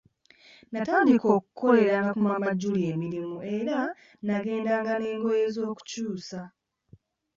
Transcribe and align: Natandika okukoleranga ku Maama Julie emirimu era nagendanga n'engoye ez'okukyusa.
Natandika 0.71 1.27
okukoleranga 1.37 2.11
ku 2.15 2.21
Maama 2.25 2.51
Julie 2.59 2.89
emirimu 2.93 3.37
era 3.57 3.77
nagendanga 4.25 4.93
n'engoye 4.97 5.41
ez'okukyusa. 5.47 6.41